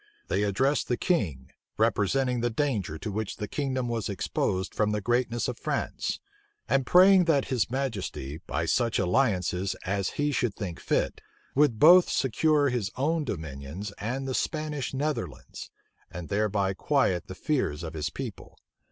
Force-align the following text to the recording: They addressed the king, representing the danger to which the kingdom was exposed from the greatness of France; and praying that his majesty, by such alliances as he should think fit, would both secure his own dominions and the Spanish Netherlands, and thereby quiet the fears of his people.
They 0.29 0.41
addressed 0.41 0.87
the 0.87 0.97
king, 0.97 1.51
representing 1.77 2.39
the 2.41 2.49
danger 2.49 2.97
to 2.97 3.11
which 3.11 3.35
the 3.37 3.47
kingdom 3.47 3.87
was 3.87 4.09
exposed 4.09 4.73
from 4.73 4.93
the 4.93 4.99
greatness 4.99 5.47
of 5.47 5.59
France; 5.59 6.19
and 6.67 6.87
praying 6.87 7.25
that 7.25 7.49
his 7.53 7.69
majesty, 7.69 8.41
by 8.47 8.65
such 8.65 8.97
alliances 8.97 9.75
as 9.85 10.13
he 10.17 10.31
should 10.31 10.55
think 10.55 10.79
fit, 10.79 11.21
would 11.53 11.77
both 11.77 12.09
secure 12.09 12.69
his 12.69 12.89
own 12.95 13.25
dominions 13.25 13.91
and 13.99 14.27
the 14.27 14.33
Spanish 14.33 14.91
Netherlands, 14.91 15.69
and 16.09 16.29
thereby 16.29 16.73
quiet 16.73 17.27
the 17.27 17.35
fears 17.35 17.83
of 17.83 17.93
his 17.93 18.09
people. 18.09 18.57